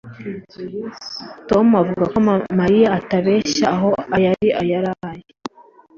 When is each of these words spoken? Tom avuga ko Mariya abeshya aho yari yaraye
Tom 1.49 1.67
avuga 1.81 2.03
ko 2.11 2.17
Mariya 2.59 2.87
abeshya 3.17 3.65
aho 3.75 3.89
yari 4.23 4.47
yaraye 4.71 5.23